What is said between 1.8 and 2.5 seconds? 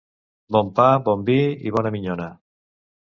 minyona.